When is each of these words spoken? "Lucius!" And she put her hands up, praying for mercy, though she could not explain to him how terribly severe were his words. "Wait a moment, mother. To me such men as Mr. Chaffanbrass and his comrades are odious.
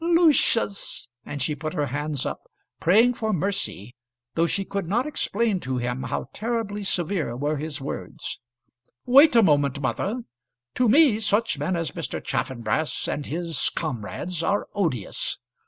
"Lucius!" 0.03 1.09
And 1.27 1.43
she 1.43 1.53
put 1.55 1.75
her 1.75 1.85
hands 1.85 2.25
up, 2.25 2.49
praying 2.79 3.13
for 3.13 3.31
mercy, 3.31 3.95
though 4.33 4.47
she 4.47 4.65
could 4.65 4.87
not 4.87 5.05
explain 5.05 5.59
to 5.59 5.77
him 5.77 6.01
how 6.01 6.25
terribly 6.33 6.81
severe 6.81 7.37
were 7.37 7.57
his 7.57 7.79
words. 7.79 8.39
"Wait 9.05 9.35
a 9.35 9.43
moment, 9.43 9.79
mother. 9.79 10.23
To 10.73 10.89
me 10.89 11.19
such 11.19 11.59
men 11.59 11.75
as 11.75 11.91
Mr. 11.91 12.19
Chaffanbrass 12.19 13.07
and 13.07 13.27
his 13.27 13.69
comrades 13.75 14.41
are 14.41 14.67
odious. 14.73 15.37